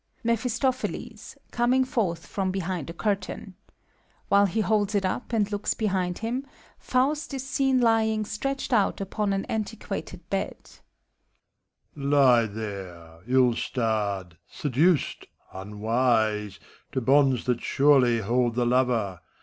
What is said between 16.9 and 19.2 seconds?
To bonds that surely hold the lover!